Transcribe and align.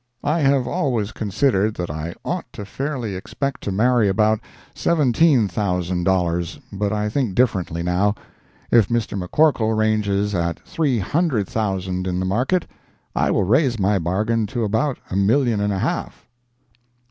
I 0.23 0.39
have 0.39 0.67
always 0.67 1.11
considered 1.11 1.75
that 1.75 1.91
I 1.91 2.15
ought 2.25 2.51
to 2.53 2.65
fairly 2.65 3.15
expect 3.15 3.61
to 3.61 3.71
marry 3.71 4.09
about 4.09 4.39
seventeen 4.73 5.47
thousand 5.47 6.05
dollars, 6.05 6.59
but 6.73 6.91
I 6.91 7.07
think 7.07 7.35
differently 7.35 7.83
now. 7.83 8.15
If 8.71 8.87
McCorkle 8.87 9.77
ranges 9.77 10.33
at 10.33 10.59
three 10.65 10.97
hundred 10.97 11.47
thousand 11.47 12.07
in 12.07 12.19
the 12.19 12.25
market, 12.25 12.65
I 13.15 13.29
will 13.29 13.43
raise 13.43 13.77
my 13.77 13.99
margin 13.99 14.47
to 14.47 14.63
about 14.63 14.97
a 15.11 15.15
million 15.15 15.59
and 15.59 15.71
a 15.71 15.77
half. 15.77 16.25